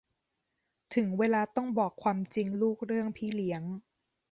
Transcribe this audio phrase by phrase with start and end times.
[0.95, 3.63] ถึงเวลาต้องบอกความจริงลูกเรื่องพี่เลี้ยง